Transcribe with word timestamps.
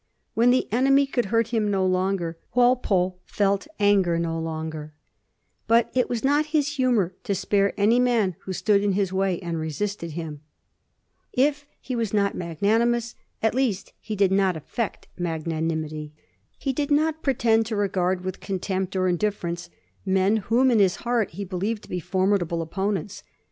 When 0.33 0.49
the 0.49 0.67
enemy 0.73 1.05
could 1.05 1.25
hurt 1.25 1.49
him 1.49 1.69
no 1.69 1.85
longer, 1.85 2.39
Walpole 2.55 3.19
felt 3.23 3.67
anger 3.79 4.17
no 4.17 4.39
longer; 4.39 4.95
4 5.67 5.77
A 5.77 5.77
HISTOBT 5.83 5.89
OF 5.91 5.93
THE 5.93 5.93
FOUR 5.93 5.93
GEORGES. 5.93 5.93
cb.zzl 5.93 5.93
but 5.93 6.01
it 6.01 6.09
was 6.09 6.23
not 6.23 6.51
his 6.51 6.67
humor 6.75 7.15
to 7.23 7.35
spare 7.35 7.79
any 7.79 7.99
man 7.99 8.35
who 8.39 8.51
stood 8.51 8.81
in 8.83 8.93
his 8.93 9.13
way 9.13 9.39
and 9.41 9.59
resisted 9.59 10.11
him. 10.13 10.41
If 11.31 11.67
he 11.79 11.95
was 11.95 12.15
not 12.15 12.33
magnanimous, 12.33 13.13
at 13.43 13.53
least 13.53 13.93
he 13.99 14.15
did 14.15 14.31
not 14.31 14.57
affect 14.57 15.07
magnanimity. 15.19 16.13
He 16.57 16.73
did 16.73 16.89
not 16.89 17.21
pro 17.21 17.33
tend 17.33 17.67
to 17.67 17.75
regard 17.75 18.21
with 18.21 18.39
contempt 18.39 18.95
or 18.95 19.07
indifference 19.07 19.69
men 20.03 20.37
whom 20.37 20.71
in 20.71 20.79
his 20.79 20.95
heart 21.05 21.29
he 21.33 21.45
believed 21.45 21.83
to 21.83 21.89
be 21.89 21.99
formidable 21.99 22.63
opponents. 22.63 23.21